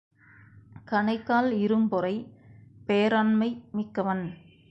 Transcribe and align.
கணைக்கால் 0.91 1.49
இரும்பொறை 1.57 2.13
பேராண்மை 2.87 3.49
மிக்கவன். 3.71 4.25